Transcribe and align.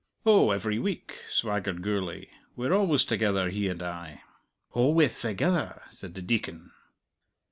"Oh, 0.25 0.49
every 0.49 0.79
week," 0.79 1.19
swaggered 1.29 1.83
Gourlay. 1.83 2.25
"We're 2.55 2.73
always 2.73 3.05
together, 3.05 3.51
he 3.51 3.67
and 3.67 3.83
I." 3.83 4.21
"Alwayth 4.73 5.21
thegither!" 5.21 5.83
said 5.91 6.15
the 6.15 6.23
Deacon. 6.23 6.71